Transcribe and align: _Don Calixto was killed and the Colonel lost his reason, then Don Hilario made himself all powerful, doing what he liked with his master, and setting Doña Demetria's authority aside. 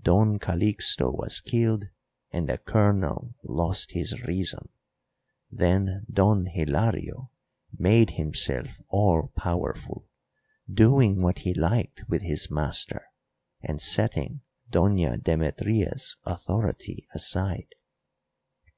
_Don 0.02 0.38
Calixto 0.38 1.12
was 1.14 1.42
killed 1.42 1.90
and 2.30 2.48
the 2.48 2.56
Colonel 2.56 3.34
lost 3.44 3.90
his 3.92 4.18
reason, 4.22 4.70
then 5.50 6.06
Don 6.10 6.46
Hilario 6.46 7.30
made 7.78 8.12
himself 8.12 8.80
all 8.88 9.30
powerful, 9.36 10.06
doing 10.72 11.20
what 11.20 11.40
he 11.40 11.52
liked 11.52 12.02
with 12.08 12.22
his 12.22 12.50
master, 12.50 13.08
and 13.60 13.78
setting 13.78 14.40
Doña 14.72 15.22
Demetria's 15.22 16.16
authority 16.24 17.06
aside. 17.14 17.74